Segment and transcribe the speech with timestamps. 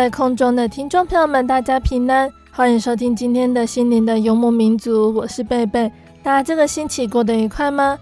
[0.00, 5.92] 在空中的听众朋友们，大家平安，欢迎收听今天的心灵的游牧民族，我是贝贝。
[6.22, 7.98] 大家这个星期过得愉快吗？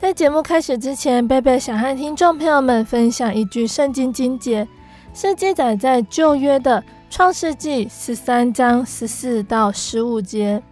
[0.00, 4.66] 在节目开始之前，贝贝想和听众朋友们分享一句圣经经节，
[5.12, 10.62] 是记载在旧约的创世纪十三章十四到十五节。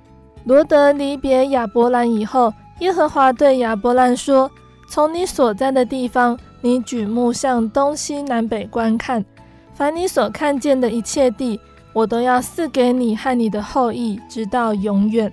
[0.45, 4.51] 罗得离别亚伯兰以后，耶和华对亚伯兰说
[4.89, 9.23] ：“从你所在的地方，你举目向东西南北观看。”
[9.79, 11.61] 凡你所看见的一切地，
[11.93, 15.33] 我都要赐给你和你的后裔，直到永远。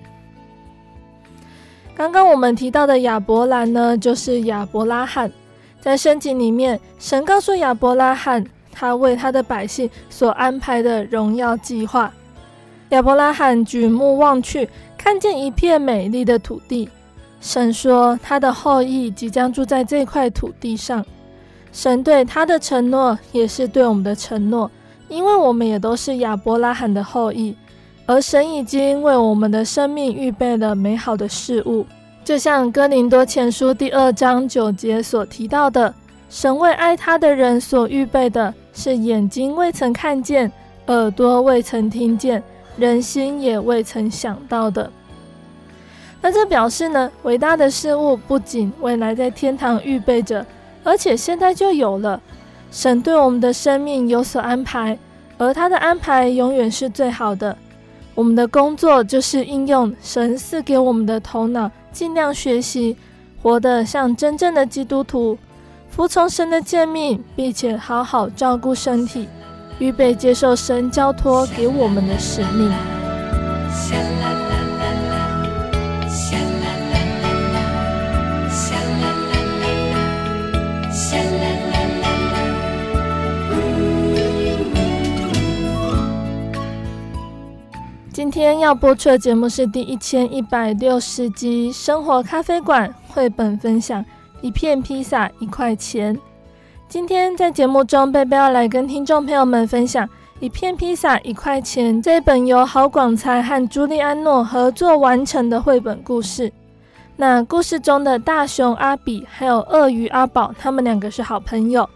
[1.95, 5.31] 刚刚我们提到的亚伯兰呢，就是亚伯拉罕。
[5.81, 12.13] 在圣经里面，神告诉亚伯拉罕，他为他的百姓所安排的荣耀计划。
[12.89, 16.87] 亚伯拉罕举目望去，看见一片美丽的土地。
[17.41, 21.03] 神说，他的后裔即将住在这块土地上。
[21.75, 24.71] 神对他的承诺也是对我们的承诺，
[25.09, 27.53] 因为我们也都是亚伯拉罕的后裔，
[28.05, 31.85] 而神已经为我们的生命预备了美好的事物，
[32.23, 35.93] 就像哥林多前书第二章九节所提到的，
[36.29, 40.49] 神为爱他的人所预备的是眼睛未曾看见，
[40.87, 42.41] 耳朵未曾听见，
[42.77, 44.89] 人心也未曾想到的。
[46.21, 50.45] 那这表示呢，伟大的事物不仅未来在天堂预备着。
[50.85, 52.21] 而且现在就有了，
[52.71, 54.97] 神对我们的生命有所安排，
[55.37, 57.57] 而他的安排永远是最好的。
[58.13, 62.95] 我们的工作就是应用神赐给我们的头脑，尽量学习，
[63.41, 65.37] 活得像真正的基督徒，
[65.89, 69.27] 服从神的诫命，并且好好照顾身体，
[69.79, 72.71] 预备接受神交托给我们的使命。
[88.15, 94.05] 今天要播出的节目是第一千一百六十集《生活咖啡馆》绘本分享，
[94.39, 96.17] 一片披萨一块钱。
[96.87, 100.07] 今天在节目中，贝贝要来跟听众朋友们分享
[100.39, 106.49] 《一片披萨一块钱》这本由郝广才和朱利安诺合作完成的绘本故事。
[107.17, 111.89] 那故事中的大熊阿比还有鳄鱼阿宝，他们两个是好朋友。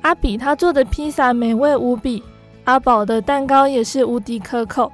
[0.00, 2.20] 阿比他做的披萨美味无比，
[2.64, 4.90] 阿宝的蛋糕也是无敌可口。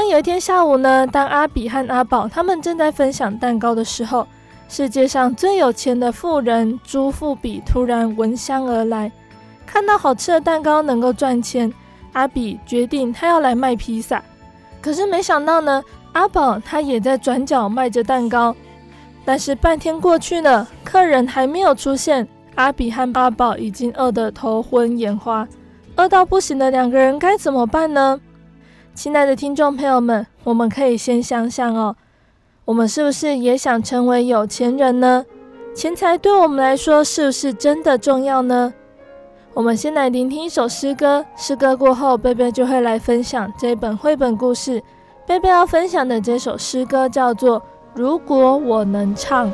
[0.00, 4.24] 但有一天下午呢，当阿比和阿宝他们正在分享蛋糕的时候，
[4.68, 9.10] 世界上最有钱的富人朱富比突然闻香而来，
[9.66, 11.72] 看到好吃的蛋糕能够赚钱，
[12.12, 14.22] 阿比决定他要来卖披萨。
[14.80, 15.82] 可是没想到呢，
[16.12, 18.54] 阿宝他也在转角卖着蛋糕，
[19.24, 25.44] 但是半天过去了，客人还没有出现，阿比和阿宝已经饿得头昏眼花，
[25.96, 28.20] 饿到不行的两个人该怎么办呢？
[28.98, 31.94] 亲爱的听众朋友们，我们可以先想想哦，
[32.64, 35.24] 我们是不是也想成为有钱人呢？
[35.72, 38.74] 钱财对我们来说是不是真的重要呢？
[39.54, 44.82] 我们先来聆听一首诗歌，诗歌过后，贝贝就会来分享这本绘本故事。
[45.24, 47.60] 贝贝要分享的这首诗歌叫做
[47.94, 49.46] 《如果我能唱》。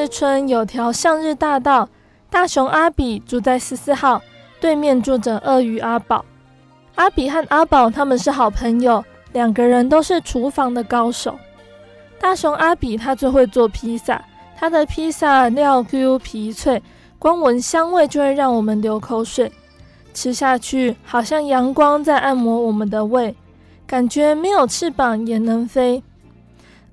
[0.00, 1.86] 日村有条向日大道，
[2.30, 4.22] 大熊阿比住在十四号，
[4.58, 6.24] 对面住着鳄鱼阿宝。
[6.94, 9.04] 阿比和阿宝他们是好朋友，
[9.34, 11.38] 两个人都是厨房的高手。
[12.18, 14.24] 大熊阿比他最会做披萨，
[14.56, 16.82] 他的披萨料 Q 皮脆，
[17.18, 19.52] 光闻香味就会让我们流口水。
[20.14, 23.36] 吃下去好像阳光在按摩我们的胃，
[23.86, 26.02] 感觉没有翅膀也能飞。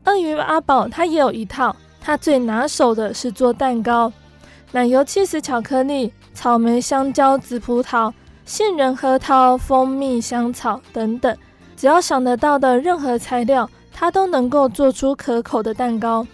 [0.04, 1.74] 鳄鱼阿宝他也有一套。
[2.08, 4.10] 他最拿手的是做蛋糕，
[4.72, 8.14] 奶油、起司、巧克力、草莓、香蕉、紫葡萄、
[8.46, 11.38] 杏仁、核桃、蜂蜜、香草等等，
[11.76, 16.26] 只要想得到的任何材料，他都能够做出可口的蛋糕。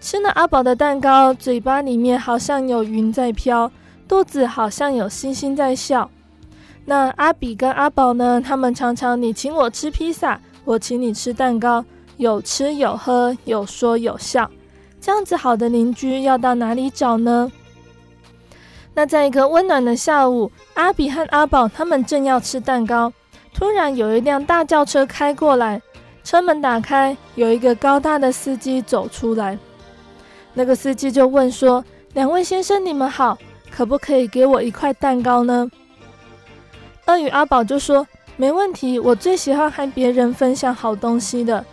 [0.00, 3.70] 吃了阿宝的蛋糕，嘴巴里面好像有云在飘，
[4.08, 6.10] 肚子好像有星星在笑。
[6.84, 8.42] 那阿比跟阿宝呢？
[8.44, 11.84] 他们常常你请我吃披萨，我请你吃蛋糕，
[12.16, 14.50] 有吃有喝，有说有笑。
[15.02, 17.50] 这样子好的邻居要到哪里找呢？
[18.94, 23.12] 那在一个温暖的下午，阿比和阿宝他们正要吃蛋糕，
[23.52, 25.82] 突然有一辆大轿车开过来，
[26.22, 29.58] 车门打开，有一个高大的司机走出来。
[30.54, 33.36] 那个司机就问说：“两位先生，你们好，
[33.72, 35.68] 可不可以给我一块蛋糕呢？”
[37.06, 38.06] 鳄鱼阿宝就说
[38.36, 41.64] ：“没问题，我最喜欢和别人分享好东西的。”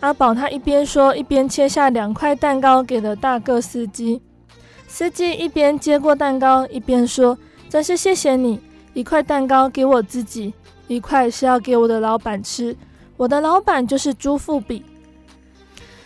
[0.00, 4.20] 阿宝他一边说，一边切下两块蛋糕给了大个司机。
[4.88, 7.38] 司机一边接过蛋糕，一边说
[7.68, 8.58] ：“真是谢谢你，
[8.94, 10.52] 一块蛋糕给我自己，
[10.88, 12.74] 一块是要给我的老板吃。
[13.16, 14.82] 我的老板就是朱富比。”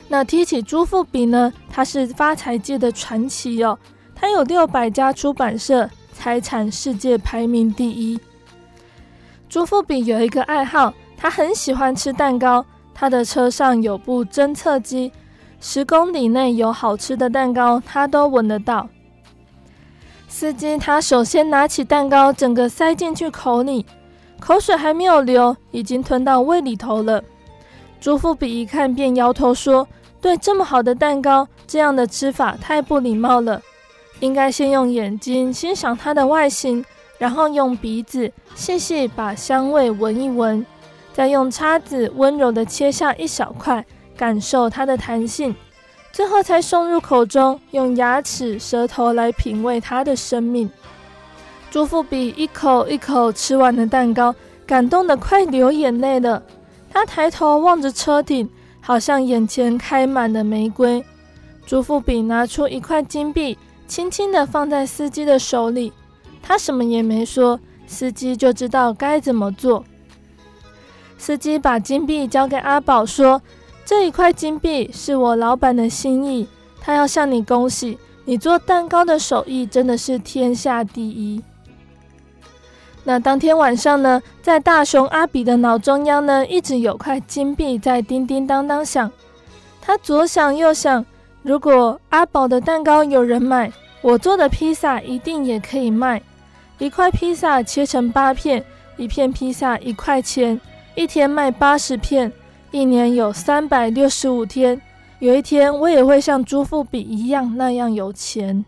[0.09, 3.79] 那提起朱富比呢，他是发财界的传奇哦。
[4.15, 8.19] 他有六百家出版社，财产世界排名第一。
[9.49, 12.65] 朱富比有一个爱好，他很喜欢吃蛋糕。
[13.05, 15.13] 他的车上有部侦测机，
[15.61, 18.89] 十公里内有好吃的蛋糕，他都闻得到。
[20.27, 23.85] 司机他首先拿起蛋糕，整个塞进去口里，
[24.41, 27.23] 口水还没有流，已经吞到胃里头了。
[28.01, 29.87] 朱富比一看便摇头说
[30.19, 33.61] ：“对这么好的蛋糕，这样的吃法太不礼貌了。
[34.21, 36.83] 应该先用眼睛欣赏它的外形，
[37.19, 40.65] 然后用鼻子细细把香味闻一闻。”
[41.15, 45.55] 再用叉子温柔地切下一小块，感受它的弹性，
[46.11, 50.69] 最后才送入口中，用牙齿、舌头来品味它的生命。
[51.71, 54.35] 朱富比一口一口吃完了蛋糕，
[54.67, 56.43] 感动得快流眼泪了。
[56.91, 61.05] 他抬头望着车顶，好像眼前开满了玫瑰。
[61.65, 63.57] 朱富比拿出一块金币，
[63.87, 65.93] 轻轻地放在司机的手里，
[66.43, 69.85] 他什么也没说，司机就知道该怎么做。
[71.25, 73.41] 司机把金币交给阿宝，说
[73.83, 76.47] ：“这一块金币是我老板的心意，
[76.83, 81.43] 他要向你恭喜，你做蛋糕的手艺真的是天下第一。”
[83.05, 89.11] 那当天晚上呢，在大熊阿比的脑中央呢，一直有块金币在叮叮当当响。
[89.81, 91.07] 他左想右想，
[91.43, 96.21] 如果阿宝的蛋糕有人买，我做的披萨一定也可以卖。
[96.77, 98.63] 一块披萨切成八片，
[98.99, 100.61] 一片披萨一块钱。
[100.97, 102.33] 一天卖八十片，
[102.71, 104.81] 一年有三百六十五天。
[105.19, 108.65] 有一天，我也会像朱富比一样那样有钱。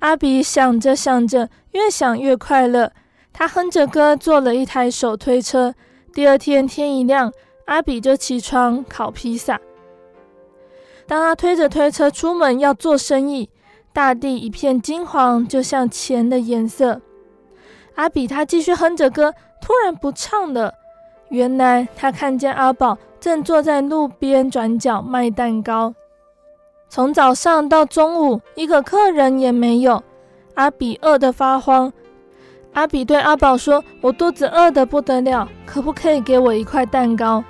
[0.00, 2.92] 阿比想着想着，越想越快乐。
[3.32, 5.74] 他哼着歌，做了一台手推车。
[6.12, 7.32] 第二天天一亮，
[7.64, 9.58] 阿比就起床烤披萨。
[11.06, 13.48] 当他推着推车出门要做生意，
[13.94, 17.00] 大地一片金黄，就像钱的颜色。
[17.94, 20.74] 阿比他继续哼着歌，突然不唱了。
[21.32, 25.94] 原来他看见阿宝正坐在路边转角卖蛋糕，
[26.90, 30.02] 从早上到中午，一个客人也没有。
[30.56, 31.90] 阿比饿得发慌。
[32.74, 37.42] 阿比对阿宝说：“我肚子饿得不得了，可不可以给我一块蛋糕？”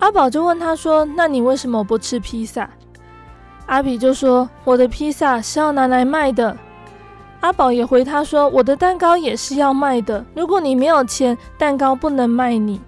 [0.00, 2.68] 阿宝就问他说：“那你为什么不吃披萨？”
[3.64, 6.54] 阿比就说：“我的披萨是要拿来卖的。”
[7.40, 12.78] 阿宝也回他说：“我的蛋糕也是要卖的，如果你没有钱，蛋糕不能卖你。”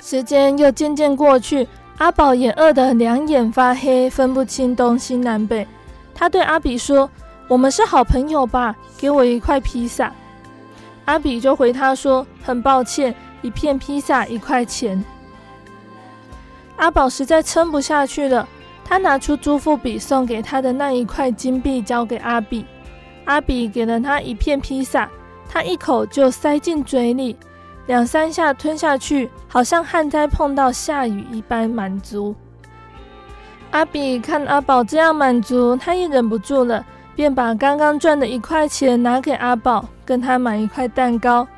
[0.00, 1.66] 时间又渐渐过去，
[1.98, 5.66] 阿宝也饿得两眼发黑，分不清东西南北。
[6.14, 7.08] 他对阿比说
[7.48, 8.74] ：“我们是好朋友吧？
[8.96, 10.12] 给我一块披萨。”
[11.06, 15.04] 阿比就回他说：“很抱歉，一片披萨一块钱。”
[16.76, 18.48] 阿宝实在撑不下去了，
[18.84, 22.64] 他拿出朱富比送给他的那一块金币，交给阿比。
[23.24, 25.08] 阿比给了他一片披萨，
[25.48, 27.36] 他一口就塞进嘴里。
[27.88, 32.34] 两三下吞下去，好像旱灾碰到下雨一般满足。
[33.70, 36.84] 阿比看阿宝这样满足，他也忍不住了，
[37.16, 41.48] 便把刚刚赚的一块钱拿给阿宝，跟他买一块蛋糕。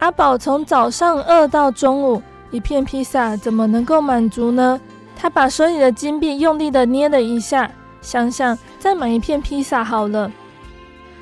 [0.00, 4.78] 阿宝从早上饿到中午，一片披萨怎么能够满足呢？
[5.16, 7.70] 他把手里的金币用力的捏了一下，
[8.02, 10.30] 想想再买一片披萨好了。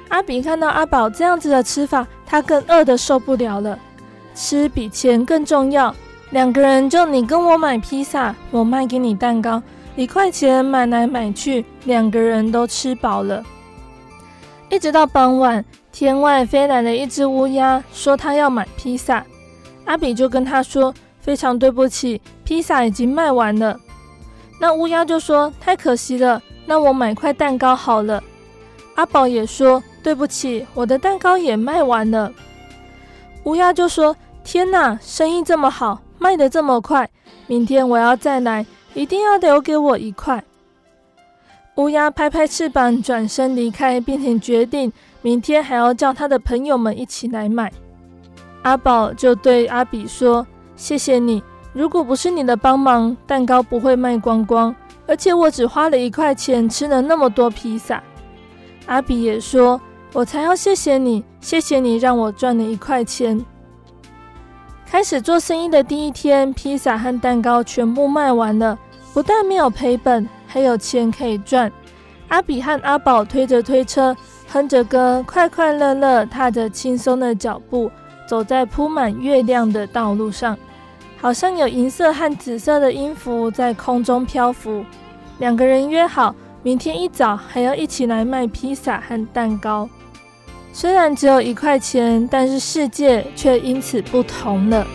[0.08, 3.78] 阿比看到阿宝这样子的吃法，他更饿得受不了了。
[4.34, 5.94] 吃比钱更重要，
[6.30, 9.62] 两个人就你跟我买披萨，我卖给你蛋糕，
[9.96, 13.44] 一块钱买来买去，两个人都吃饱了。
[14.70, 15.62] 一直到傍晚，
[15.92, 19.24] 天外飞来了一只乌鸦，说他要买披萨。
[19.84, 23.78] 阿比就跟他说：“非常对不起，披萨已经卖完了。”
[24.58, 28.22] 那乌鸦就说：“太可惜了，那我买块蛋糕好了。”
[28.94, 32.32] 阿宝也说：“对不起，我的蛋糕也卖完了。”
[33.44, 37.08] 乌鸦就说：“天哪，生意这么好，卖得这么快，
[37.48, 40.42] 明天我要再来，一定要留给我一块。”
[41.76, 47.72] 乌鸦拍拍翅膀，转身离开，并且决定明天还要叫他的朋友们一起来买。
[48.62, 50.46] 阿宝就对阿比说
[50.76, 54.72] ：“谢谢你，如果不是你的帮忙，蛋糕不会卖光光，
[55.08, 58.00] 而且我只花了一块钱吃了那么多披萨。”
[58.86, 59.80] 阿比也说。
[60.14, 63.42] 我才要谢谢你，谢谢你让我赚了一块钱。
[64.84, 68.78] 开始做生意的第一天，披萨和蛋糕全部卖完了，
[69.14, 71.72] 不但没有赔本，还有钱可以赚。
[72.28, 74.14] 阿比和阿宝推着推车，
[74.48, 77.90] 哼着歌，快快乐乐踏着轻松的脚步，
[78.28, 80.58] 走在铺满月亮的道路上，
[81.18, 84.84] 好像有银色和紫色的音符在空中漂浮。
[85.38, 89.88] 两个人约好，明天一早还要一起来卖披萨和蛋糕。
[90.72, 94.86] 虽然只有一块钱但是世界却因此不同了。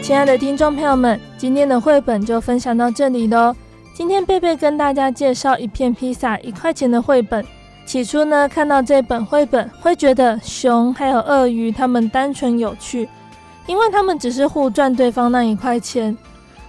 [0.00, 3.56] 亲爱的听众朋友们今天的绘本就分享到这里喽
[3.94, 7.46] 今天贝贝跟大家介绍一片披萨一块钱的绘本。
[7.86, 13.08] 起初呢，看到这本绘本会觉得熊还有鳄鱼它们单纯有趣，
[13.68, 16.16] 因为他们只是互赚对方那一块钱。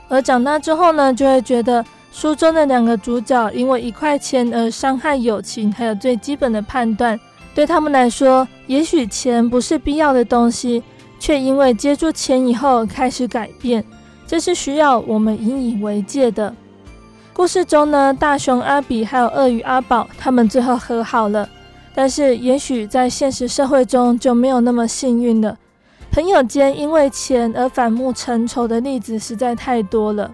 [0.07, 7.19] 而长大之后呢，就会觉得书中的两个主角因为一块钱而伤害友情，还有最基本的判断。
[7.55, 10.83] 对他们来说，也许钱不是必要的东西，
[11.17, 13.83] 却因为接触钱以后开始改变，
[14.27, 16.53] 这是需要我们引以为戒的。
[17.35, 21.49] 故事中呢，大熊阿比还有鳄鱼阿宝，他们最后和好了。
[21.93, 25.57] 但是，也许在现实社会中就没有那么幸运了。
[26.13, 30.31] 朋友间因为钱而反目成仇的例子实在太多了。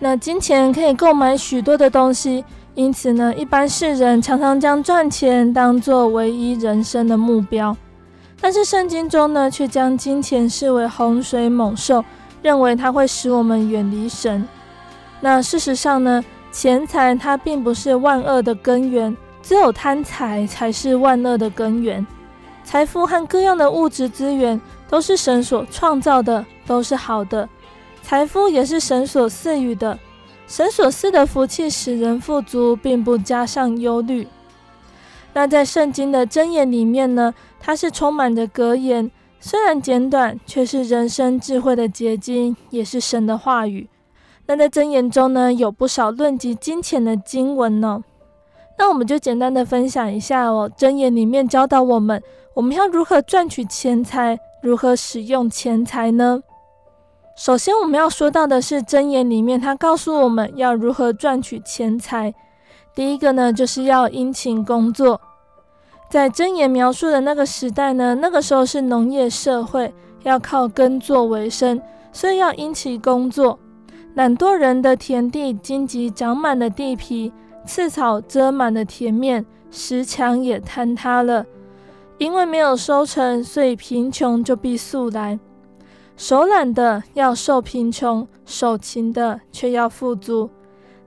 [0.00, 2.44] 那金钱可以购买许多的东西，
[2.74, 7.76] 因此呢，一般世人常常将赚钱当作唯一人生的目标。
[8.40, 12.04] 但是圣经中呢，却将金钱视为洪水猛兽，
[12.42, 14.44] 认为它会使我们远离神。
[15.24, 22.04] 那事实上呢，钱财它并不是万恶的根源，只有贪财才是万恶的根源。
[22.64, 27.48] 财富和各样的物质资源都是神所创造的，都是好的。
[28.02, 29.96] 财富也是神所赐予的，
[30.48, 34.26] 神所赐的福气使人富足，并不加上忧虑。
[35.34, 39.08] 那在圣经的箴言里面呢，它是充满着格言，
[39.38, 43.88] 虽然简短，却是人生智慧的结晶，也是神的话语。
[44.52, 48.04] 那在箴言中呢，有不少论及金钱的经文呢。
[48.76, 50.70] 那我们就简单的分享一下哦。
[50.76, 56.42] 箴言里面教导我们，我们要如何赚取钱财，如何使用钱财呢？
[57.34, 62.34] 首先，我们要说到的是箴言里面，它告诉我们要如何赚取钱财。
[62.94, 65.18] 第一个呢，就是要殷勤工作。
[66.10, 71.80] 在箴言描述的那个时代呢，那个时候是农业社会，要靠耕作为生，
[72.12, 73.58] 所以要殷勤工作。
[74.14, 77.32] 懒惰人的田地，荆棘长满了地皮，
[77.64, 81.46] 刺草遮满了田面，石墙也坍塌了。
[82.18, 85.40] 因为没有收成，所以贫穷就必速来。
[86.16, 90.50] 手懒的要受贫穷，手勤的却要富足。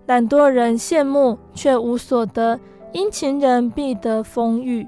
[0.07, 2.59] 懒惰人羡慕却无所得，
[2.91, 4.87] 殷勤人必得丰裕。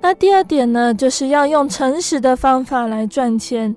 [0.00, 3.74] 那第二点呢，就是要用诚实的方法来赚钱。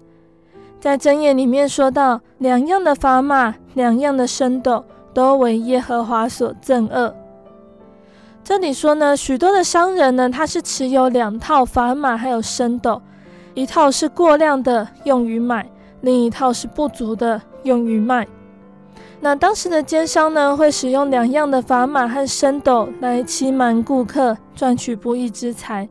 [0.79, 7.13] 在箴言里面说到，两样的砝码，两样的升斗，都为耶和华所憎恶。
[8.45, 13.01] 这里说呢，许多的商人呢，他是持有两套砝码还有升斗，
[13.53, 15.65] 一套是过量的，用于买；
[15.99, 18.25] 另一套是不足的，用于卖。
[19.19, 25.89] 那当时的奸商呢，会使用两样的砝码和升斗来欺瞒顾客，赚取不义之财。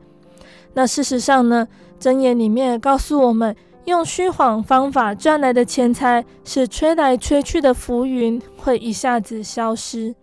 [0.73, 1.67] 那事实上呢，
[2.01, 3.55] 箴言里面告诉我们。
[3.89, 10.15] 用虚谎方法赚来的钱财是吹来吹去的浮云，会一下子消失。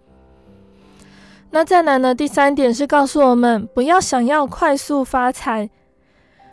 [1.50, 2.14] 那再来呢？
[2.14, 5.68] 第三点是告诉我们，不要想要快速发财。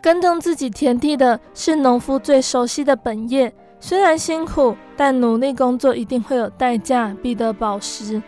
[0.02, 8.22] 耕种自己田地的是农夫最熟悉的本业，虽然辛苦，但努力工作一定会有代价，必得饱食。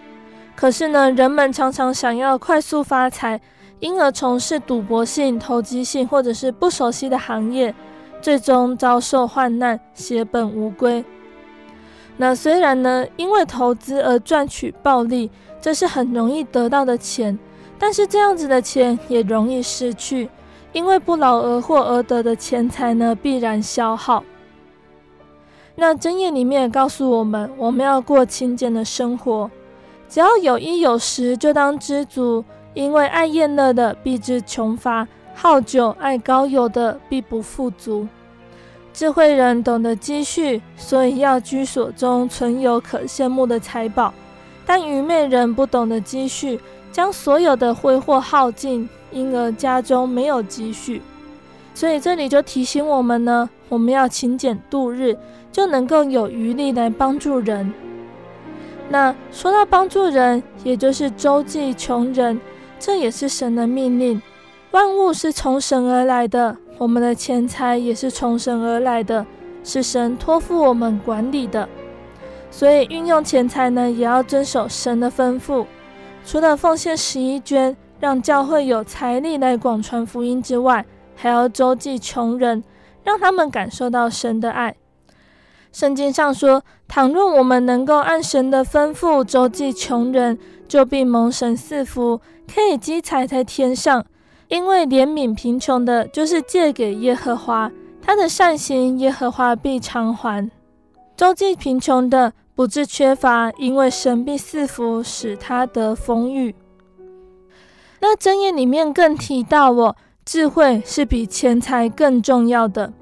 [0.55, 3.41] 可是呢，人们常常想要快速发财，
[3.81, 7.75] 因而从事赌博性、投机性或者是不熟悉的行业。
[8.21, 11.05] 最终遭受患难，血本无归。
[12.17, 17.39] 那虽然呢，因为投资而赚取暴利，这是很容易得到的钱，
[17.79, 20.29] 但是这样子的钱也容易失去，
[20.73, 24.25] 因为不劳而获而得的钱财呢，必然消耗。
[25.75, 29.51] 那真言里面也告诉我们，我们要过清俭的生活，
[30.09, 35.07] 只要有衣有食，就当知足，因为爱宴乐的必致穷乏。
[35.39, 38.09] 好酒爱高油的必不富足。
[38.95, 44.11] 智慧人懂得积蓄，所以要居所中存有可羡慕的财宝；
[44.65, 46.59] 但愚昧人不懂得积蓄，
[46.91, 51.03] 将所有的挥霍耗尽，因而家中没有积蓄。
[51.75, 55.15] 所以这里就提醒我们呢，我们要勤俭度日，
[55.53, 57.71] 就能够有余力来帮助人。
[58.89, 62.41] 那说到帮助人，也就是周济穷人，
[62.81, 64.23] 这也是神的命令。
[64.77, 69.25] 万物是从神而来的，我们的钱财也是从神而来的，
[69.65, 71.67] 是神托付我们管理的。
[72.51, 75.65] 所以运用钱财呢，也要遵守神的吩咐。
[76.27, 80.85] 除了奉献十一捐，让教会有财力来广传福音之外，
[81.15, 82.63] 还要周济穷人，
[83.03, 84.77] 让他们感受到神的爱。
[85.73, 92.21] 圣经上说，倘若我们能够按神的吩咐周济穷人，就必蒙神赐福，
[92.55, 94.05] 可以积财在天上。
[94.49, 100.51] 因为怜悯贫穷的，就是借给耶和华，他的善行耶和华必偿还。
[101.17, 106.55] 周济贫穷的不致缺乏，因为神必赐福，使他得丰裕。
[108.01, 112.93] 那箴言里面更提到哦，智慧是比钱财更重要的。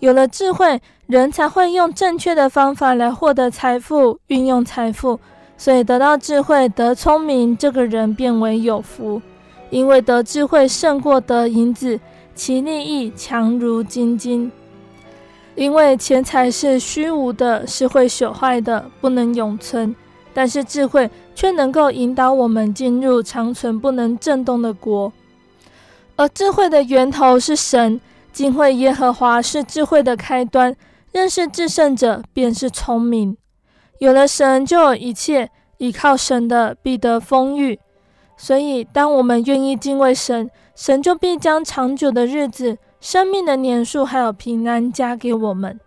[0.00, 5.18] 有了智慧，人才会用正确的方法来获得财富，运用财富。
[5.56, 9.20] 所以得到智慧、得聪明，这个人便为有福，
[9.70, 11.98] 因为得智慧胜过得银子，
[12.34, 14.50] 其利益强如金金。
[15.54, 19.94] 因为钱财是虚无的，是会朽坏的，不能永存；
[20.32, 25.12] 但是智慧却能够引导我们进入长存不能震动的国。
[26.16, 28.00] 而智慧的源头是神，
[28.32, 30.74] 敬畏耶和华是智慧的开端，
[31.12, 33.36] 认识至圣者便是聪明。
[33.98, 35.50] 有了神，就有一切。
[35.78, 37.78] 依靠神的必得丰裕。
[38.38, 45.78] 所以，当我们愿意敬畏神，神就必将长久的日子、生命的年数还有平安加给我们。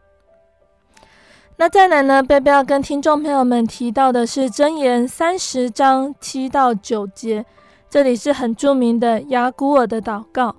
[1.55, 2.21] 那再来呢？
[2.21, 7.45] 贝贝要跟听众朋友们提到的是《箴言》三十章七到九节，
[7.89, 10.55] 这里是很著名的雅古尔的祷告。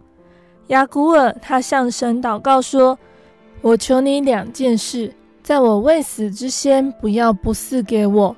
[0.69, 2.99] 雅古尔他向神祷告说
[3.61, 8.37] ：“我求你两件事。”在我未死之先，不要不赐给我。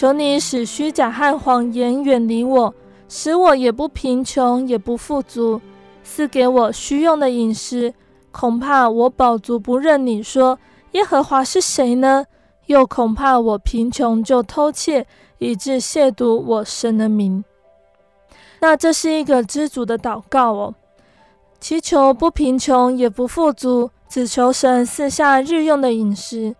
[0.00, 2.74] 求你使虚假和谎言远离我，
[3.06, 5.60] 使我也不贫穷，也不富足，
[6.02, 7.92] 赐给我需用的饮食。
[8.30, 10.58] 恐怕我饱足不认你说
[10.92, 12.24] 耶和华是谁呢？
[12.64, 17.44] 又恐怕我贫穷就偷窃，以致亵渎我神的名。
[18.60, 20.74] 那这是一个知足的祷告哦，
[21.60, 23.90] 祈求不贫穷，也不富足。
[24.08, 26.56] 只求神赐下日用的饮食，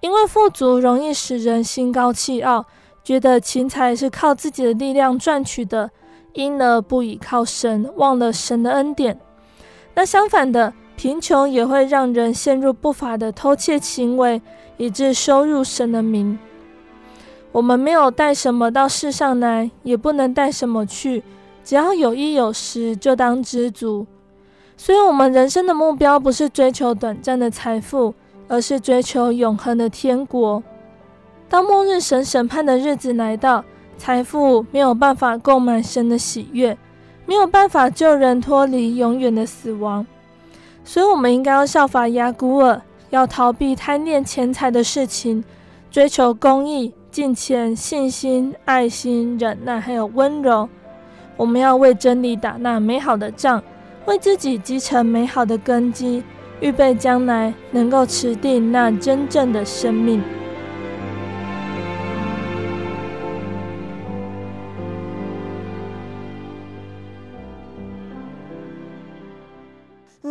[0.00, 2.66] 因为富足容易使人心高气傲，
[3.10, 5.90] 觉得钱财是靠自己的力量赚取的，
[6.34, 9.18] 因而不依靠神，忘了神的恩典。
[9.94, 14.40] 那相反的，贫穷也会让人陷入不法的偷窃行为，
[14.76, 16.38] 以致羞辱神的名。
[17.50, 21.24] 我们没有带什么到世上来，也不能带什么去，
[21.64, 24.06] 只要有衣有食，就当知足。
[24.76, 28.14] 所以，我们人生的目标不是追求短暂的财富，
[28.46, 30.62] 而是追求永恒的天国。
[31.50, 33.64] 当末日神审判的日子来到，
[33.98, 36.78] 财富没有办法购买神的喜悦，
[37.26, 40.06] 没有办法救人脱离永远的死亡。
[40.84, 45.42] 所以，我们应该要效法亚古尔，要逃避贪恋钱财的事情，
[45.90, 50.68] 追求公义、敬虔、信心、爱心、忍耐，还有温柔。
[51.36, 53.60] 我们要为真理打那美好的仗。
[54.06, 56.22] 为自己积成美好的根基，
[56.60, 60.22] 预备将来能够持定那真正的生命。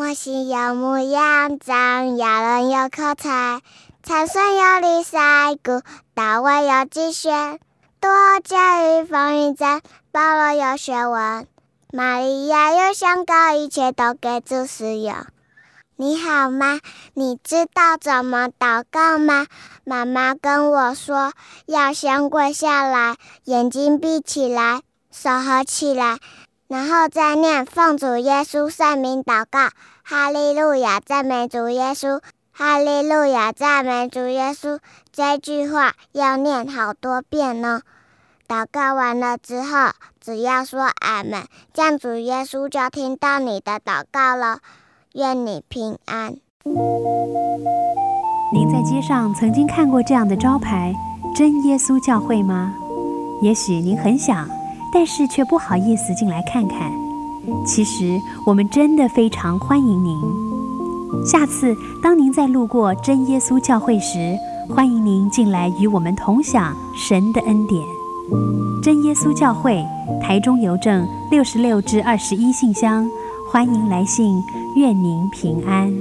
[0.09, 3.61] 摩西有牧羊杖，亚伦有口才，
[4.01, 5.83] 才算有利赛谷，
[6.15, 7.59] 大卫有击拳，
[7.99, 8.09] 多
[8.43, 11.45] 加与风云赞，保罗有学问。
[11.93, 15.15] 玛利亚有香膏，一切都给主使用。
[15.95, 16.79] 你好吗？
[17.13, 19.45] 你知道怎么祷告吗？
[19.83, 21.33] 妈妈跟我说，
[21.67, 26.17] 要先跪下来，眼睛闭起来，手合起来，
[26.67, 29.69] 然后再念奉主耶稣圣名祷告。
[30.09, 32.19] 哈利路亚，赞美主耶稣！
[32.51, 34.79] 哈利路亚，赞美主耶稣！
[35.11, 37.81] 这句话要念好多遍呢。
[38.47, 41.45] 祷告完了之后，只要说阿门，
[41.75, 44.61] 这样主耶稣就听到你的祷告了。
[45.13, 46.37] 愿你平安。
[48.51, 50.91] 您在街上曾经看过这样的招牌
[51.37, 52.73] “真耶稣教会”吗？
[53.43, 54.49] 也许您很想，
[54.91, 56.91] 但是却不好意思进来看看。
[57.65, 60.17] 其实我们真的非常欢迎您。
[61.25, 64.35] 下次当您再路过真耶稣教会时，
[64.69, 67.83] 欢迎您进来与我们同享神的恩典。
[68.83, 69.83] 真耶稣教会，
[70.21, 73.09] 台中邮政六十六至二十一信箱，
[73.51, 74.43] 欢迎来信，
[74.75, 75.91] 愿您平安。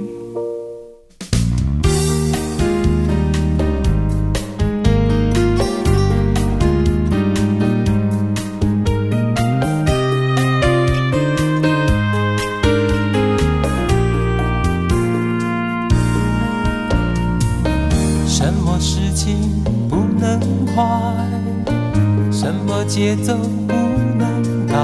[23.09, 23.35] 节奏
[23.67, 23.73] 不
[24.19, 24.75] 能改，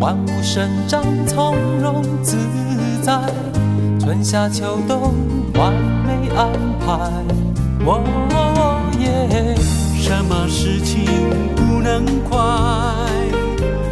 [0.00, 2.36] 万物生长从容自
[3.00, 3.20] 在，
[4.00, 5.14] 春夏秋冬
[5.54, 6.50] 完美安
[6.80, 6.98] 排。
[7.84, 9.54] 哦耶！
[9.94, 11.04] 什么事情
[11.54, 12.36] 不能快？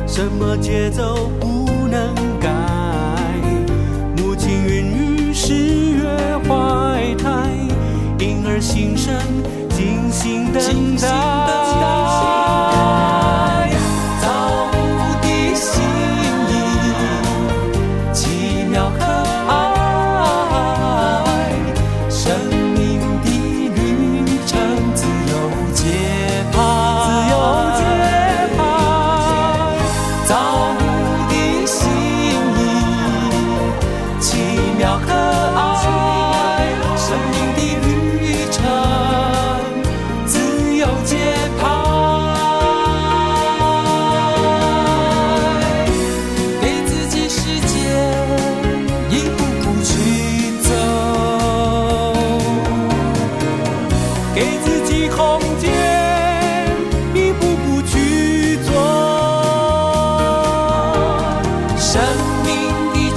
[0.04, 1.30] 什么节奏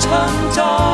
[0.10, 0.87] 唱在。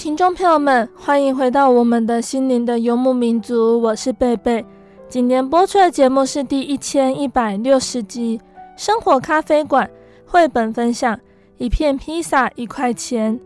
[0.00, 4.64] 听众朋友们，欢迎回到我们的心灵的游牧民族，我是贝贝。
[5.10, 8.38] 今天播出的节目是第一千一百六十集
[8.82, 9.86] 《生活咖啡馆》
[10.24, 11.20] 绘本分享，
[11.58, 13.38] 一片披萨一块钱。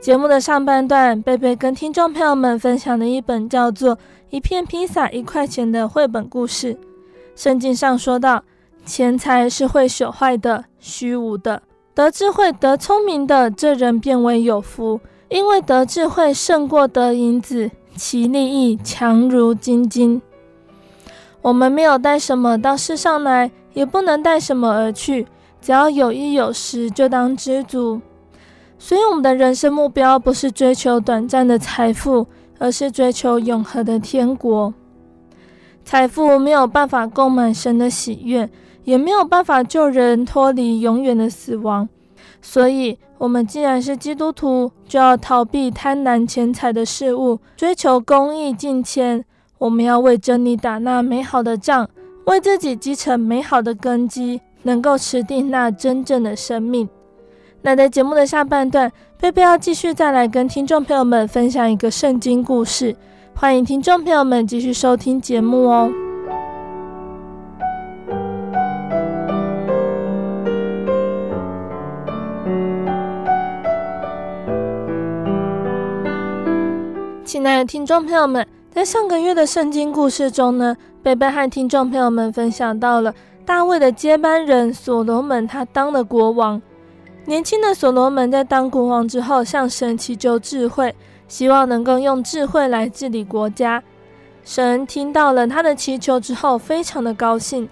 [0.00, 3.94] 节目的上半段，贝贝跟听众朋友们分享了一本叫做
[4.30, 6.76] 《一片披萨一块钱》的绘本故事。
[7.36, 8.42] 圣经上说到，
[8.84, 11.62] 钱财是会朽坏的、虚无的，
[11.94, 14.98] 得智慧、得聪明的，这人便为有福。
[15.28, 20.22] 因为得智慧胜过得银子，其利益强如金金。
[21.42, 25.26] 我们没有带什么到世上来，也不能带什么而去。
[25.60, 28.00] 只要有衣有食，就当知足。
[28.78, 32.26] 所以，我们的人生目标不是追求短暂的财富，
[32.58, 34.74] 而是追求永恒的天国。
[35.84, 38.48] 财富没有办法购买神的喜悦，
[38.84, 41.88] 也没有办法救人脱离永远的死亡。
[42.40, 49.24] 所以，我们既然是基督徒，就要逃避贪婪钱财的事物，追求公义敬虔。
[49.58, 51.88] 我们要为真理打那美好的仗，
[52.26, 56.88] 为自己积成美好的根基，能够持定那真正的生命。
[57.62, 62.94] 那在节目的下半段，贝贝要继续再来跟听众朋友们分享一个圣经故事，
[63.34, 66.05] 欢迎听众朋友们继续收听节目哦。
[77.26, 83.12] 亲爱的听众朋友们，在上个月的圣经故事中呢，贝贝和听众朋友们分享到了
[83.44, 86.62] 大卫的接班人所罗门，他当了国王。
[87.24, 90.94] 年轻的所罗门在当国王之后，向神祈求智慧，
[91.26, 93.82] 希望能够用智慧来治理国家。
[94.44, 97.68] 神听到了他的祈求之后，非常的高兴，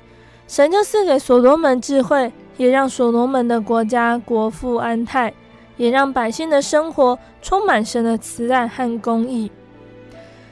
[0.48, 5.32] 神就赐给所罗门智慧，也让所罗门的国家国富安泰。
[5.76, 9.50] 也让百姓的生活充满神的慈爱和公义。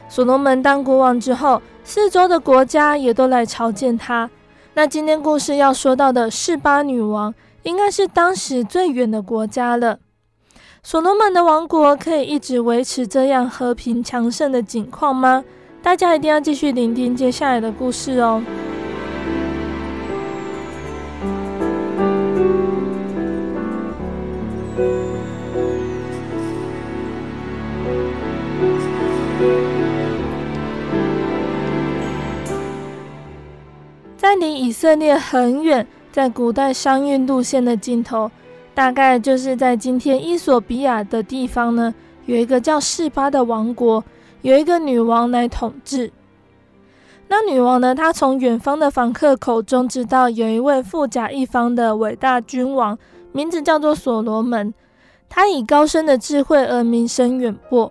[0.09, 4.31] 所罗门当国王之后，四周的国家也都来朝见他。
[4.75, 9.99] 那今天故事要说到的示巴女王，应该是当时最远的国家了。
[10.83, 15.45] 所罗门的王国可以一直维持这样和平强盛的景况吗？
[15.83, 18.43] 大家一定要继续聆听接下来的故事哦。
[34.43, 38.29] 离以色列很远，在古代商运路线的尽头，
[38.75, 41.95] 大概就是在今天伊索比亚的地方呢，
[42.27, 44.03] 有一个叫示巴的王国，
[44.41, 46.11] 有一个女王来统治。
[47.29, 52.99] 那女王呢，她从远方的访客口中知道，有一位富甲一方的伟大君王，
[53.31, 54.75] 名字叫做所罗门，
[55.29, 57.91] 他以高深的智慧而名声远播。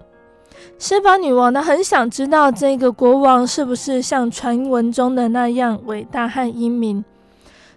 [0.80, 7.04] 示巴女王呢，很想知道这个国王是不是像传闻中的那样伟大和英明，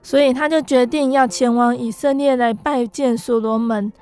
[0.02, 3.92] 所以她就决定要前往以色列来拜见所罗门。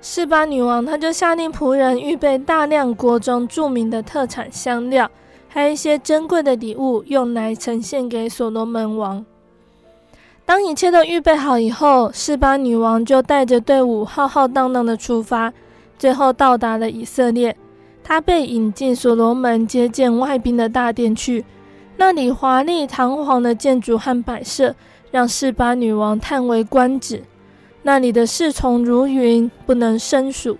[0.00, 5.10] 示巴女王，她就下令仆人预备大量国中著名的特产香料，
[5.48, 9.24] 还有一些珍贵的礼物，用来呈献给所罗门王。
[10.46, 15.52] 当一切都预备好以后，示巴女王就带着队伍浩浩荡荡的出发，
[15.98, 17.56] 最后到达了以色列。
[18.04, 21.44] 他被引进所罗门接见外宾的大殿去，
[21.96, 24.76] 那里华丽堂皇的建筑和摆设
[25.10, 27.22] 让示巴女王叹为观止。
[27.82, 30.58] 那里的侍从如云，不能胜数。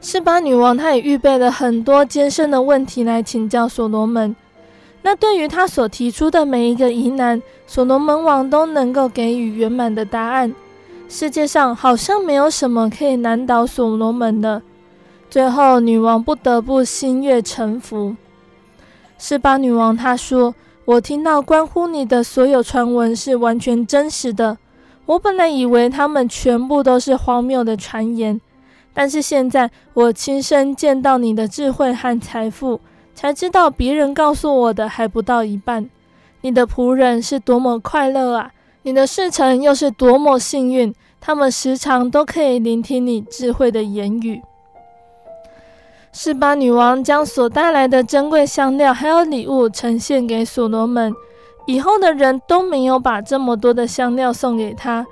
[0.00, 4.36] 示巴女王她也预备了很多艰深的问题来请教所罗门。
[5.02, 10.54] 那对于他所提出的每一个疑难，所罗门王都能够给予圆满的答案。
[11.08, 14.60] 世界上好像没有什么可以难倒所罗门的。
[15.30, 18.16] 最后，女王不得不心悦诚服。
[19.16, 20.52] 示巴女王她说
[20.84, 24.58] ：“我听到关乎你的所有传闻是完全真实的。
[25.06, 28.40] 我本来以为他们全部都是荒谬的传言，
[28.92, 32.80] 但是现在我亲身见到你的智慧和财富，
[33.14, 35.88] 才知道别人告诉我的还不到一半。”
[36.42, 38.50] 你的仆人是多么快乐啊！
[38.82, 44.42] 你的侍臣又是多么幸运，他们时常都可以聆听你智慧的言语。
[46.12, 51.14] 示巴女王将所带来的珍贵香料还有礼物呈现给所罗门，
[51.66, 55.06] 以后的人都没有把这么多的香料送给他。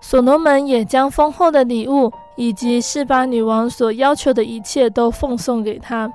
[0.00, 6.10] 所罗门也将丰厚的礼物以及示巴女王所要求的一切都奉送给他。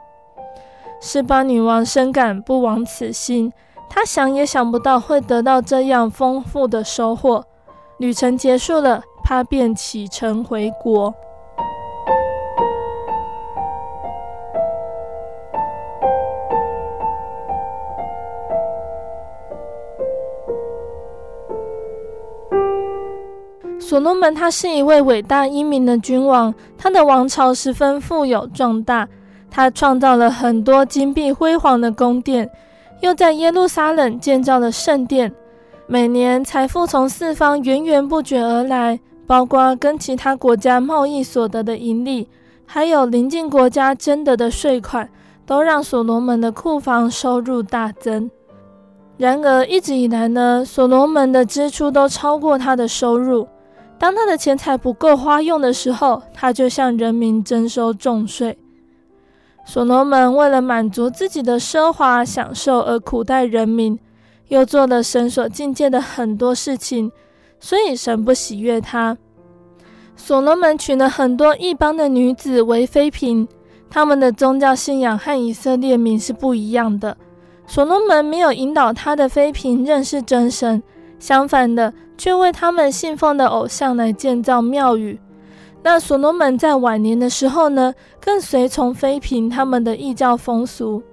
[1.01, 3.51] 示巴女王深感不枉此行。
[3.88, 7.45] 她想也想不到会得到这样丰富的收获。
[7.97, 11.13] 旅程结束了，她便启程回国。
[23.88, 29.08] 所罗门他是一位伟大英明的君王，他的王朝十分富有壮大，
[29.52, 32.50] 他创造了很多金碧辉煌的宫殿。
[33.02, 35.32] 又在耶路撒冷建造了圣殿，
[35.86, 42.28] 每年财富从四方源源不绝而来，包括跟其他国家贸易所得的盈利，
[42.65, 45.08] 还有邻近国家征得的税款，
[45.45, 48.32] 都让所罗门的库房收入大增。
[49.17, 53.48] 然而，一直以来呢，所罗门的支出都超过他的收入。
[53.98, 58.58] 当他的钱财不够花用的时候，他就向人民征收重税。
[59.66, 63.98] 所罗门为了满足自己的奢华享受而苦待人民，
[64.50, 67.12] 又做了神所禁戒的很多事情，
[67.60, 69.18] 所以神不喜悦他。
[70.16, 73.48] 所罗门娶了很多异邦的女子为妃嫔，
[73.90, 77.18] 他们的宗教信仰和以色列民是不一样的。
[77.66, 80.84] 所罗门没有引导他的妃嫔认识真神，
[81.18, 85.19] 相反的，却为他们信奉的偶像来建造庙宇。
[85.84, 91.04] 那所罗门在晚年的时候呢，更随从妃嫔他们的异教风俗。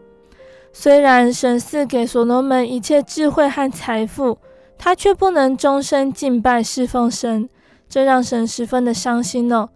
[0.73, 4.39] 虽然神赐给所罗门一切智慧和财富，
[4.79, 7.49] 他却不能终身敬拜侍奉神，
[7.89, 9.69] 这让神十分的伤心哦。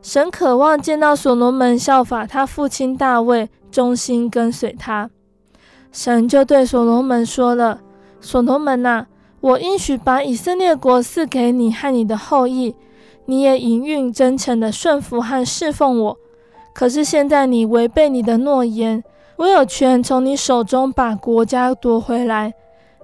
[0.00, 5.10] 神渴望见到所罗门效法他父亲大卫，忠心跟随他。
[5.92, 7.80] 神就对所罗门说了
[8.20, 9.06] ：“所罗门呐、啊，
[9.46, 12.74] 我应许把以色列国赐给你和你的后裔。”
[13.28, 16.16] 你也营运真诚的顺服和侍奉我，
[16.72, 19.02] 可是现在你违背你的诺言，
[19.34, 22.54] 我有权从你手中把国家夺回来。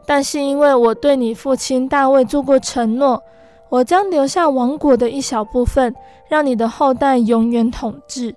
[0.06, 3.20] 但是因为我对你父亲大卫做过承诺，
[3.68, 5.92] 我将留下王国的一小部分，
[6.28, 8.32] 让你的后代永远统治。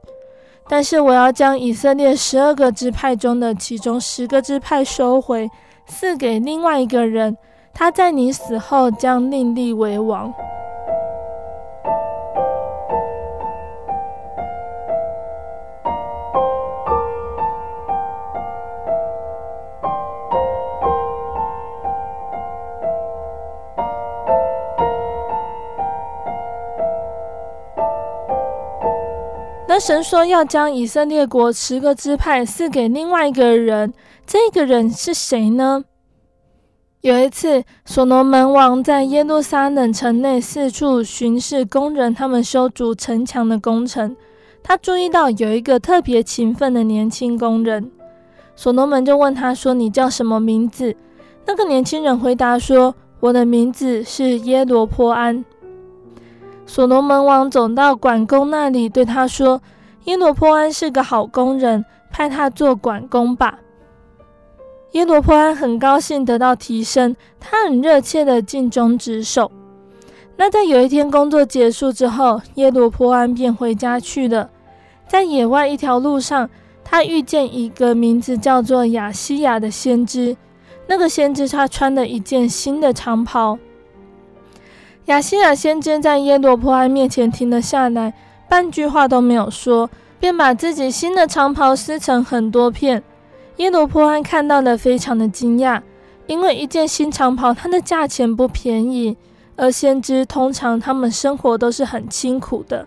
[0.68, 5.47] 但是我要将以色列十二个支派中的其中十个支派收回，
[5.86, 7.38] 赐给另外一个人，
[7.78, 10.34] 他在你死后将另立为王。
[29.68, 33.94] 那神说要将以色列国十个支派赐给另外一个人，
[34.26, 35.84] 这个人是谁呢？
[37.06, 44.16] 有一次，所罗门王在耶路撒冷城内四处巡视工人他们修筑城墙的工程，
[44.64, 47.91] 他注意到有一个特别勤奋的年轻工人。
[48.56, 50.95] 所罗门就问他说：“你叫什么名字？”
[51.45, 55.45] 那个年轻人回答说：“我的名字是耶罗波安。”
[56.66, 59.62] 所罗门王走到管工那里，对他说
[60.06, 63.60] ：“耶罗波安是个好工人，派他做管工吧。”
[64.96, 69.52] 耶罗波安很高兴得到提升，他很热切地尽忠职守。
[70.38, 74.50] 那在有一天工作结束之后，耶罗波安便回家去了。
[75.06, 76.50] 在野外一条路上，
[76.82, 80.38] 他遇见一个名字叫做亚西亚的先知。
[80.88, 83.60] 那个先知他穿了一件新的长袍。
[85.08, 88.14] 亚西亚先知在耶罗波安面前停了下来，
[88.48, 89.89] 半句话都没有说，
[90.22, 93.04] 便把自己新的长袍撕成很多片。
[93.58, 95.82] 耶罗波安看到了，非常的惊讶，
[96.28, 99.16] 因为一件新长袍它的价钱不便宜，
[99.56, 102.86] 而先知通常他们生活都是很清苦的。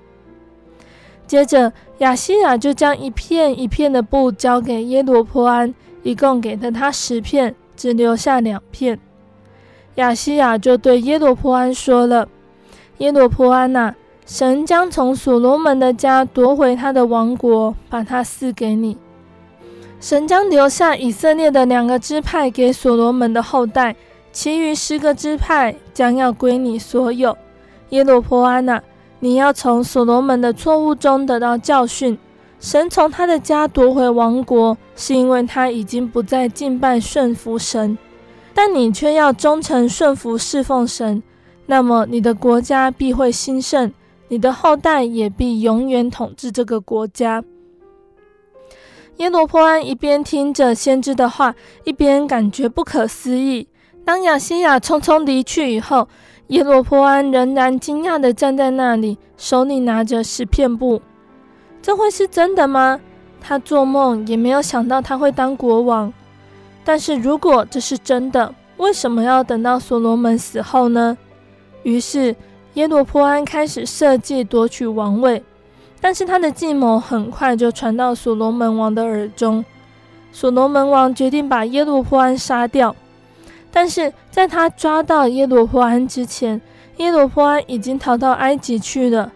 [1.27, 8.99] 接着，亚西亚就将一片一片的布交给耶罗波安，一共给了他十片，只留下两片。
[9.95, 12.29] 亚西亚就对耶罗波安说了
[12.99, 13.95] ：“耶罗波安呐，
[14.27, 18.97] 神将从所罗门的家夺回他的王国，把它赐给你。
[20.01, 23.97] 神将留下以色列的两个支派给所罗门的后代，
[24.33, 27.37] 其余十个支派将要归你所有。
[27.91, 28.81] 耶罗波安呐，
[29.19, 32.17] 你要从所罗门的错误中得到教训。
[32.61, 37.97] 神从他的家夺回王国，是因为他已经不再敬拜顺服神，
[38.55, 41.23] 但你却要忠诚顺服侍奉神，
[41.67, 43.93] 那么你的国家必会兴盛，
[44.29, 47.43] 你的后代也必永远统治这个国家。
[49.19, 51.55] 耶罗波安一边听着先知的话，
[51.85, 53.69] 一边感觉不可思议。
[54.05, 56.09] 当亚西亚匆匆离去以后，
[56.49, 61.03] 耶罗波安仍然惊讶地站在那里，手里拿着十片布。
[61.83, 63.01] 这会是真的吗？
[63.41, 66.13] 他做梦也没有想到他会当国王。
[66.85, 71.19] 但是如果这是真的，为什么要等到所罗门死后呢？
[71.83, 72.35] 于是
[72.75, 75.43] 耶罗波安开始设计夺取王位，
[76.01, 79.65] 但是他的计谋很快就传到所罗门王的耳中。
[80.31, 82.95] 所罗门王决定把耶罗波安杀掉，
[83.73, 86.61] 但是在他抓到耶罗波安之前，
[86.99, 89.33] 耶罗波安已经逃到埃及去了。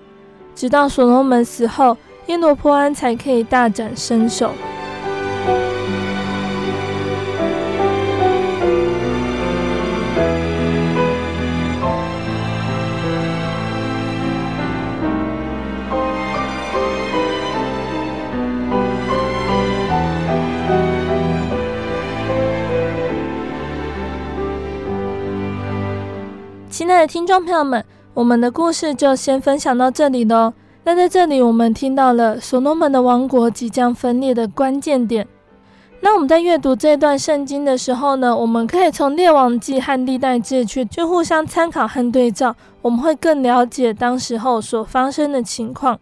[0.55, 1.97] 直到所罗门死后，
[2.27, 4.51] 耶罗波安才可以大展身手。
[26.83, 30.53] 亲爱的听众朋友们，我们的故事就先分享到这里喽。
[30.83, 35.25] 那在这里，我们听到了所罗门的王国即将分裂的关键点。
[36.01, 45.97] 那我们在阅读这段圣经的时候呢，我们可以从列王记和历代志去去互相参考和对照，我们会更了解当时候所发生的情况。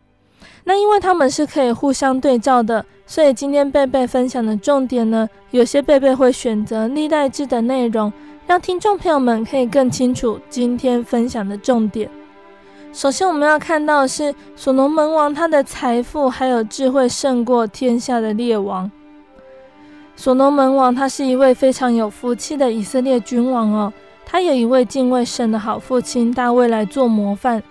[0.64, 8.11] 那因为他们是可以互相对照的，所以今天贝贝分享的重点呢，有些贝贝会选择历代志的内容，
[8.51, 12.11] 让听众朋友们可以更清楚今天分享的重点。
[12.93, 18.91] 首先，我们要看到的是所罗门王，他的财富还有智慧胜过天下的列王。
[20.17, 23.93] 所罗门王他是一位非常有福气的以色列君王哦，
[24.27, 27.63] 他有一位敬畏神的好父亲大卫来做模范。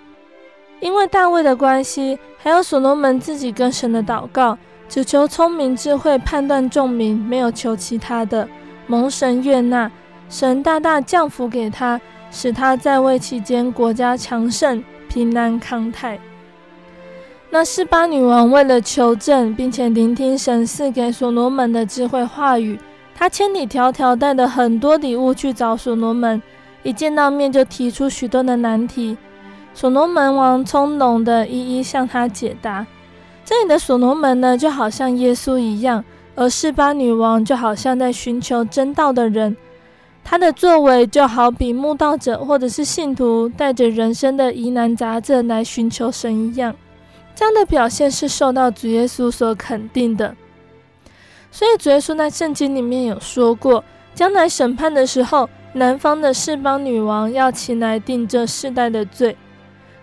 [0.79, 4.57] 因为大卫的关系，还有所罗门自己跟神的祷告，
[4.87, 8.47] 只求聪明智慧判断众民，没有求其他的，
[8.87, 9.91] 蒙神悦纳，
[10.29, 11.99] 神大大降福给他，
[12.31, 14.81] 使他在位期间国家强盛。
[15.11, 16.19] 平安康泰。
[17.49, 22.79] 那示巴女王为了求证，并且聆听神赐给所罗门的智慧话语，
[23.15, 26.39] 她千里迢迢带了很多礼物去找所罗门。
[26.83, 29.17] 一见到面就提出许多的难题，
[29.73, 32.85] 所罗门王从容的一一向他解答。
[33.43, 36.05] 这里的所罗门呢，就好像耶稣一样，
[36.35, 39.57] 而示巴女王就好像在寻求真道的人。
[40.23, 46.75] 他的作为就好比慕道者或者是信徒带着人生的疑难杂症来寻求神一样，
[47.33, 50.35] 这样的表现是受到主耶稣所肯定的。
[51.51, 59.35] 所以主耶稣在圣经里面有说过，将来审判的时候，南方的示巴女王要起来定这世代的罪。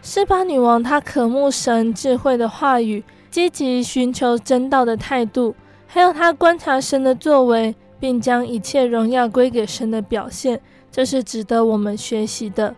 [0.02, 5.54] 示巴女王她渴慕神智慧的话语，积极寻求真道的态度，
[5.86, 7.74] 还有她观察神的作为。
[7.98, 12.74] 并将一切荣耀归给神的表现，这是值得我们学习的。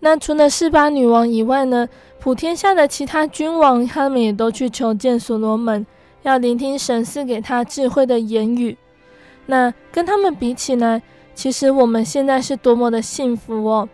[0.00, 1.88] 那除了示巴女王以外呢，
[2.20, 5.84] 普天下的其他君王，他们也都去求见所罗门，
[6.22, 8.76] 要聆听神赐给他智慧的言语。
[9.46, 11.02] 那跟他们比起来，
[11.34, 13.88] 其实我们现在是多么的幸福哦！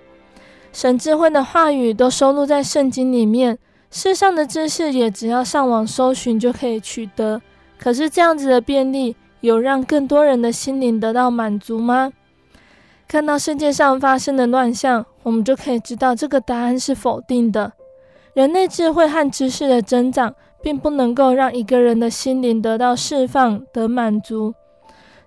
[0.72, 3.56] 神智慧的话语都收录在圣经里面，
[3.90, 7.40] 世上的知识也只要上网搜寻就可以取得。
[7.78, 9.14] 可是这样子的便利，
[9.44, 12.10] 有让更多人的心灵得到满足吗？
[13.06, 17.74] 看到世界上发生的乱象，我们就可以知道这个答案是否定的。
[18.32, 24.54] 人类智慧和知识的增长，并不能够让一个人的心灵得到释放、得满足。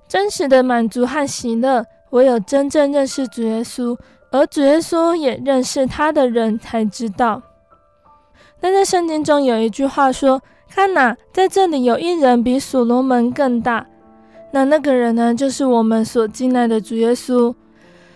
[0.07, 3.95] 真实的满足和喜乐，唯有真正认识主耶稣，
[4.31, 7.43] 而主耶稣也认识他的人才知道。
[8.59, 10.41] 但在圣经中有一句话说
[10.73, 13.85] ：“看哪，在这里有一人比所罗门更大。”
[14.51, 17.53] 那那个人呢，就是我们所敬爱的主耶稣。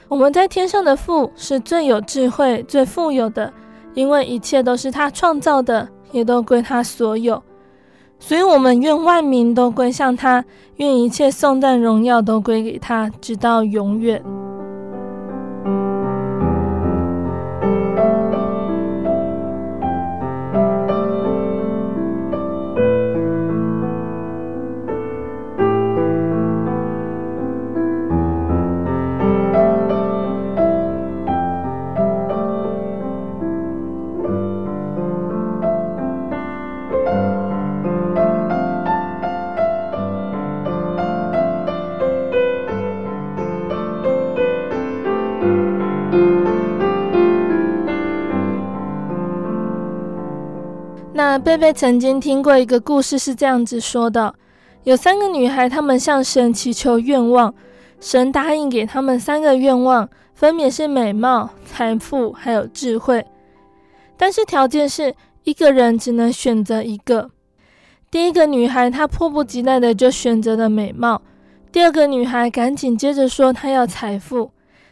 [0.08, 3.52] 我们在天上的父是最有智慧、最富有的，
[3.94, 7.42] 因为一切都是他创造的，也都归他所有。
[8.20, 10.44] 所以，我们愿万民都归向他，
[10.76, 14.22] 愿一切颂赞荣耀都归给他，直到永远。
[51.44, 54.36] 贝贝曾经听过一个故事，是这样子说的：
[54.84, 57.52] 有三个女孩，她们向神祈求愿望，
[58.00, 63.26] 神答应给她们三个愿望，分别是美貌、财富还有智慧。
[64.18, 67.32] 但是条件是一个人只能选择一个。
[68.12, 71.24] 第一个女孩她迫不及待的就选择了美貌，
[71.72, 74.52] 第二个女孩赶紧接着说她要财富。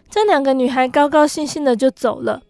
[0.10, 2.42] 这两个女孩高高兴兴的就走了，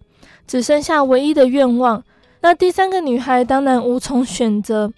[0.48, 2.02] 只剩下唯一的愿望。
[2.42, 4.92] 那第三个女孩当然无从选择。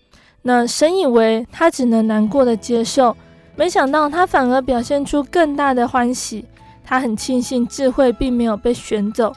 [0.44, 3.16] 那神以为她只能难过的接受，
[3.56, 6.46] 没想到她反而表现出更大的欢喜。
[6.84, 9.34] 她很庆幸智慧并没有被选走。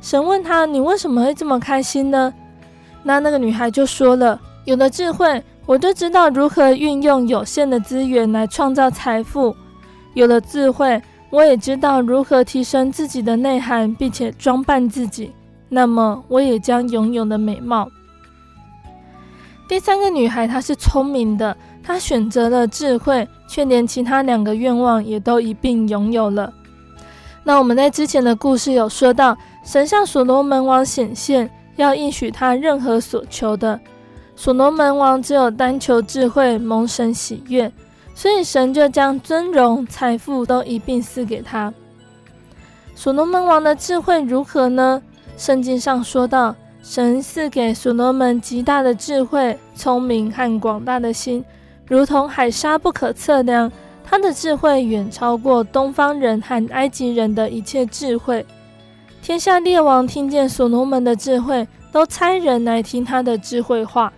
[0.00, 2.32] 神问她：“你为什么会这么开心呢？”
[3.02, 9.54] 那那个女孩就说了：“有了智慧，我就知道如何运用有限的资源来创造财富。
[10.14, 15.32] 有了智慧。”我也知道如何提升自己的内涵，并且装扮自己，
[15.68, 17.88] 那么我也将拥有了美貌。
[19.68, 26.52] 第三个女孩她是聪明的，她选择了智慧，却连其他两个愿望也都一并拥有了。
[27.42, 33.78] 那我们在之前的故事有说到，神向所罗门王显现，要应许他任何所求的。
[34.34, 37.72] 所罗门王只有单求智慧，蒙神喜悦。
[38.14, 41.72] 所以神就将尊荣、财富都一并赐给他。
[42.94, 45.02] 所罗门王的智慧如何呢？
[45.36, 51.44] 圣经上说到：神赐给所罗门极大的智慧、聪明和广大的心，
[51.86, 53.70] 如同海沙不可测量。
[54.08, 58.46] 他的智慧远超过东方人和埃及人的一切智慧。
[59.20, 64.12] 天下列王听见所罗门的智慧，都差人来听他的智慧话。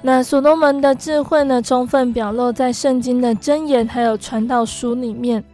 [0.00, 5.44] 那所罗门的智慧呢，充分表露在圣经的箴言还有传道书里面。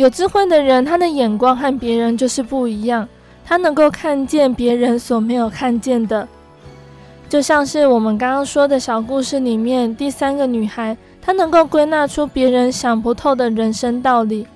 [0.00, 3.06] 有智慧的人，他的眼光和别人就是不一样，
[3.44, 6.26] 他能够看见别人所没有看见的。
[7.28, 14.46] 就像是我们刚刚说的小故事里面，第三个女孩，她能够归纳出别人想不透的人生道理。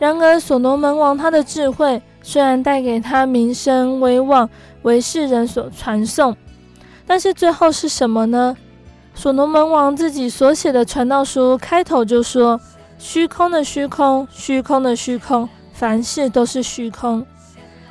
[0.00, 4.50] 然而，所罗门王他的智慧虽然带给他名声威望，
[4.82, 6.36] 为世人所传颂。
[7.06, 8.56] 但是最后是什么呢？
[9.14, 12.60] 所罗门王自己所写的传道书开头就说
[13.00, 17.24] ：“虚空的虚空，虚空的虚空，凡事都是虚空。”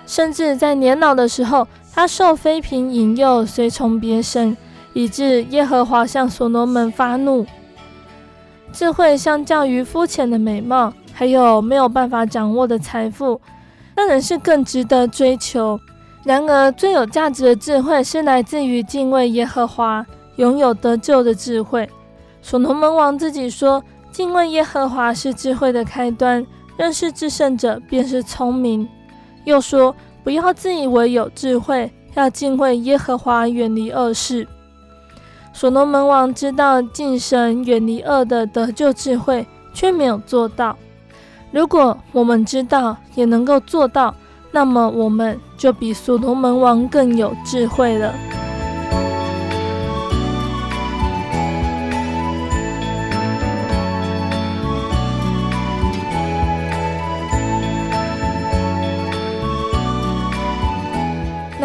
[0.06, 4.56] 甚至在年老的时候，他受妃嫔引诱，随从别神，
[4.94, 7.44] 以致耶和华向所罗门发怒。
[8.72, 13.42] 智慧相较于肤浅的美貌，还有没有办法掌握的财富，
[13.96, 15.80] 当然是更值得追求。
[16.24, 20.06] 然而，最有价值的智慧是来自于敬畏耶和华，
[20.36, 21.90] 拥有得救的智慧。
[22.44, 26.46] 所罗门王自己说：“敬畏耶和华是智慧的开端，
[26.78, 28.88] 认识至圣者便是聪明。”
[29.46, 34.48] 又说：“不要自以为有智慧，要敬畏耶和华，远离恶事。”
[35.54, 40.78] 所罗门王知道敬神、远离恶的得救智慧，却没有做到。
[41.52, 44.14] 如果我们知道，也能够做到。
[44.52, 48.14] 那么我们就比所罗门王更有智慧了。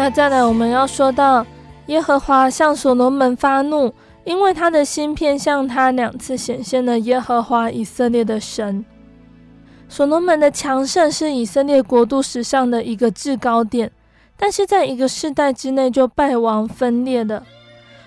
[0.05, 1.43] 那再来，我们要说到
[1.87, 3.91] 耶和华向所罗门发怒，
[4.23, 8.85] 因为他的心偏向他，两次显现了耶和华以色列的神。
[9.89, 13.91] 所罗门的强盛是以色列国度史上的一个制高点，
[14.37, 17.41] 但是在一个世代之内就败亡分裂了。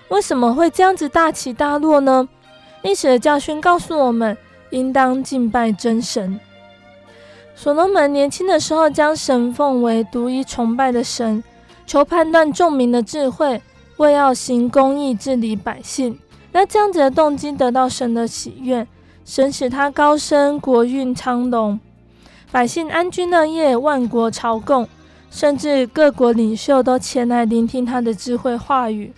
[0.07, 2.29] 为什么会这样子大起大落呢？
[2.81, 4.37] 历史的教训告诉我们，
[4.69, 6.39] 应当敬拜真神。
[7.53, 11.43] 所罗门年轻的时候将神奉为独一崇拜的神，
[11.89, 13.59] 求判断众民的智慧，
[13.97, 16.19] 为要行公义治理百姓。
[16.51, 18.85] 那这样子的动机得到神的喜悦。
[19.25, 21.79] 神使他高升，国运昌隆，
[22.51, 24.87] 百姓安居乐业，万国朝贡，
[25.31, 29.11] 甚至各国领袖都前来聆听他的智慧话语。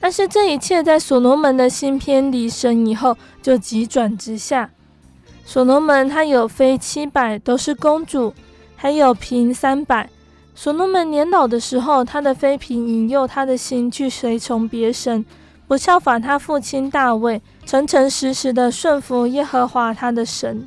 [0.00, 4.70] 但是这一切在所罗门的心偏离神以后，就急转直下。
[5.44, 8.32] 所罗门他有妃七百，都是公主，
[8.76, 10.08] 还有嫔三百。
[10.54, 15.24] 所罗门年老的时候，他的妃嫔引诱他的心去随从别神。
[15.66, 20.66] 不效法他父亲大卫，诚诚实实的顺服耶和华他的神。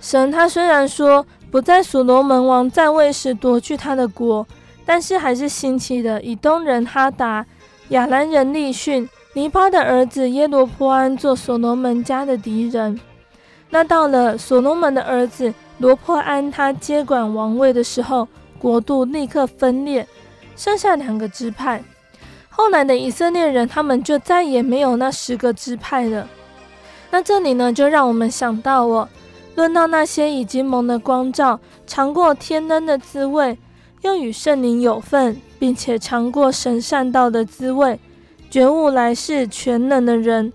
[0.00, 4.46] 神他虽然说不在所罗门王在位时夺去他的国，
[4.86, 7.44] 但是还是兴起的以东人哈达、
[7.88, 13.00] 亚兰人利逊、尼巴的儿子耶罗波安做所罗门家的敌人。
[13.70, 20.06] 那到了所罗门的儿子罗波安他接管王位的时候，国度立刻分裂。
[20.56, 21.82] 剩下两个支派。
[22.48, 26.28] 后来的以色列人，他们就再也没有那十个支派了。
[27.10, 29.08] 那这里呢，就让我们想到哦，
[29.56, 31.58] 论到那些已经蒙了光照、
[31.88, 33.58] 尝过天恩的滋味，
[34.02, 37.98] 又与圣灵有份，并且尝过神善道的滋味，
[38.48, 40.52] 觉悟来世全能的人，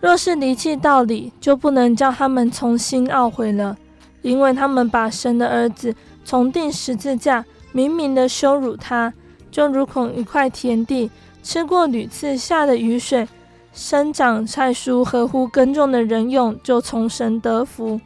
[0.00, 3.76] 若是离弃道理，就不能叫他们重新懊悔了，
[4.22, 5.94] 因为他们把神的儿子
[6.24, 9.12] 从钉十字架，明明的羞辱他，
[9.50, 11.10] 就如同一块田地，
[11.42, 13.28] 吃过屡次下的雨水，
[13.72, 18.00] 生长菜蔬，合乎耕种的人用，就从神得福；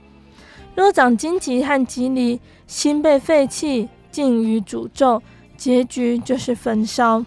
[0.75, 5.23] 若长荆棘和蒺藜，心被废弃，尽于诅咒，
[5.57, 7.25] 结局就是焚烧。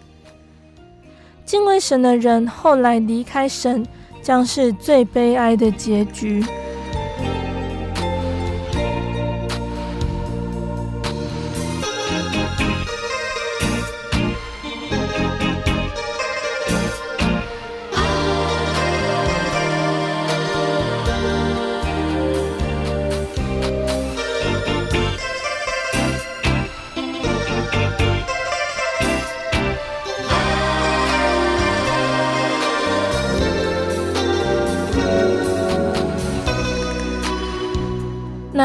[1.44, 3.86] 敬畏神的人，后来离开神，
[4.22, 6.44] 将是最悲哀的结局。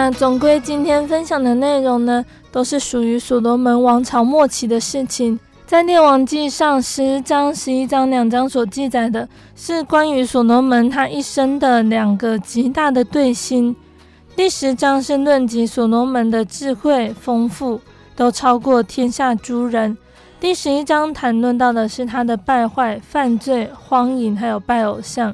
[0.05, 5.39] 那总归今天分享的内容呢，都是属于所罗门王朝末期的事情。
[5.65, 13.75] 在列王记上十章、十一章两章所记载的，是关于所罗门他一生的两个极大的对心。
[14.35, 17.81] 第十章是论及所罗门的智慧丰富，
[18.15, 19.97] 都超过天下诸人。
[20.39, 25.33] 第十一章谈论到的是他的败坏、犯罪、荒淫，还有拜偶像。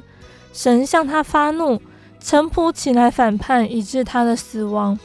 [0.54, 1.78] 神向他发怒。
[2.22, 4.98] 臣仆起来反叛，以致他的死亡。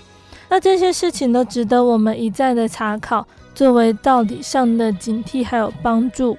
[0.50, 6.38] 那这些事情都值得我们一再的查考，作为道理上的警惕还有帮助。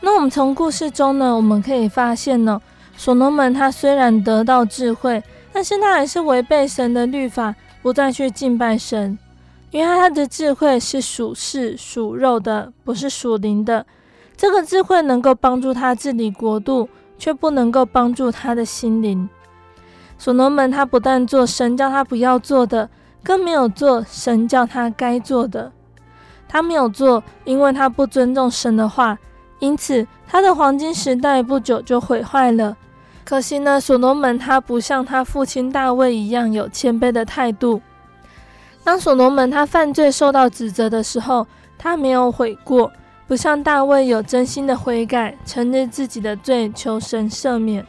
[0.00, 2.60] 那我们从故事中呢，我们可以发现呢，
[2.96, 5.22] 所罗门他虽然得到智慧，
[5.52, 9.18] 但是他还是违背神的律法，不再去敬拜神，
[9.70, 13.84] 因为他的智慧是属世属肉的，不是属灵的。
[14.36, 19.28] 这个智慧能够帮助他治理国度，却不能够帮助他的心灵。
[20.20, 22.90] 所罗门他不但做神叫他不要做的，
[23.24, 25.72] 更没有做神叫他该做的。
[26.46, 29.18] 他没有做，因为他不尊重神的话，
[29.60, 32.76] 因此他的黄金时代不久就毁坏了。
[33.24, 37.80] 可惜呢，所罗门他不像他父亲大卫一样有谦卑的态度。
[38.84, 41.46] 当所罗门他犯罪受到指责的时候，
[41.78, 42.92] 他没有悔过，
[43.26, 47.86] 不像大卫有真心的悔改，承认自己的罪，求神赦免。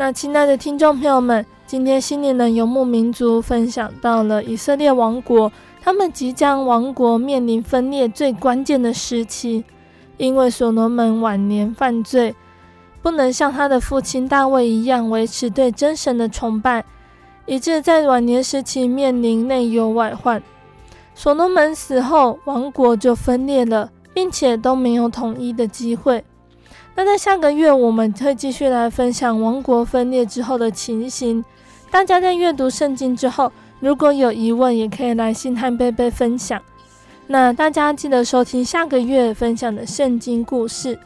[0.00, 5.50] 那亲爱的听众朋友们，今天心灵的游牧民族分享到了以色列王国，
[5.82, 9.64] 他们即将王国面临分裂最关键的时期，
[10.16, 12.32] 因为所罗门晚年犯罪，
[13.02, 16.84] 不能像他的父亲大卫一样维持对真神的崇拜，
[17.46, 20.40] 以致在晚年时期面临内忧外患。
[21.12, 26.24] 所罗门死后，王国就分裂了，并且都没有统一的机会。
[26.98, 31.44] 那在下个月，我们会继续来分享王国分裂之后的情形。
[31.92, 36.60] 大家在阅读圣经之后，如果有疑问，也可以来信和贝贝分享。
[37.28, 40.98] 那大家记得收听下个月分享的圣经故事。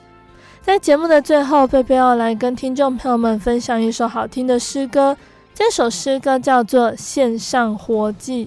[0.62, 5.14] 在节目的最后，贝贝要来跟听众朋友们分享一首好听的诗歌。
[5.55, 8.47] 这首诗歌叫做《献上活祭》。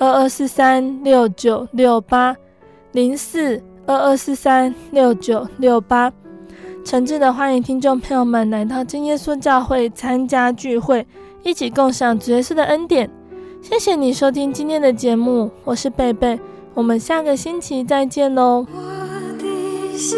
[0.00, 2.36] 二二四三六九六八
[2.92, 6.12] 零四二二四三六九六八，
[6.84, 11.04] 诚挚的欢迎听众朋友们来到真耶稣教会参加聚会，
[11.42, 13.10] 一起共享主耶稣的恩典。
[13.60, 16.38] 谢谢你收听今天的节目，我是贝贝，
[16.74, 18.64] 我们下个星期再见喽。
[18.72, 18.78] 我
[19.38, 20.16] 的心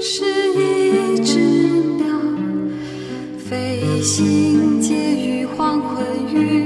[0.00, 0.24] 是
[0.54, 1.38] 一只
[1.98, 2.06] 鸟，
[3.38, 6.65] 飞行介于黄昏与